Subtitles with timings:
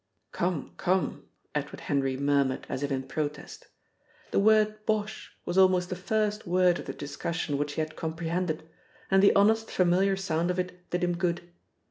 [0.31, 3.67] "Come, come!" Edward Henry murmured as if in protest.
[4.31, 8.67] The word "bosh" was almost the first word of the discussion which he had comprehended,
[9.11, 11.51] and the honest familiar sound of it did him good.